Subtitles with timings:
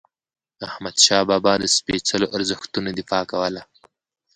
[0.67, 3.61] احمدشاه بابا د سپيڅلو ارزښتونو دفاع کوله.